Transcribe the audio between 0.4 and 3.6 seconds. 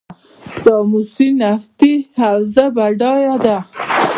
د امو سیند نفتي حوزه بډایه ده؟